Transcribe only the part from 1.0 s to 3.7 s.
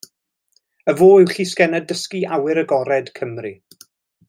fo yw llysgennad dysgu awyr agored Cymru.